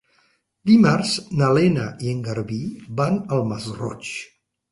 Dimarts 0.69 1.11
na 1.41 1.49
Lena 1.57 1.83
i 2.07 2.09
en 2.13 2.23
Garbí 2.29 2.59
van 3.01 3.19
al 3.37 3.47
Masroig. 3.53 4.13